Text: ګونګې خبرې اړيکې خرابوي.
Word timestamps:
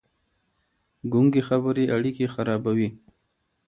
ګونګې 1.11 1.41
خبرې 1.49 1.83
اړيکې 1.95 2.25
خرابوي. 2.33 2.89